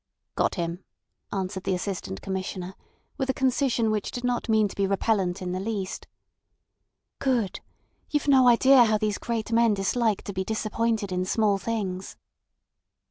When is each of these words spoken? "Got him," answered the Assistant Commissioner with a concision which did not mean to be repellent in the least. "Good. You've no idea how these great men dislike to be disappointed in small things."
"Got 0.33 0.55
him," 0.55 0.83
answered 1.31 1.63
the 1.63 1.75
Assistant 1.75 2.23
Commissioner 2.23 2.73
with 3.19 3.29
a 3.29 3.35
concision 3.35 3.91
which 3.91 4.09
did 4.09 4.23
not 4.23 4.49
mean 4.49 4.67
to 4.67 4.75
be 4.75 4.87
repellent 4.87 5.43
in 5.43 5.51
the 5.51 5.59
least. 5.59 6.07
"Good. 7.19 7.59
You've 8.09 8.27
no 8.27 8.47
idea 8.47 8.85
how 8.85 8.97
these 8.97 9.19
great 9.19 9.51
men 9.51 9.75
dislike 9.75 10.23
to 10.23 10.33
be 10.33 10.43
disappointed 10.43 11.11
in 11.11 11.23
small 11.23 11.59
things." 11.59 12.17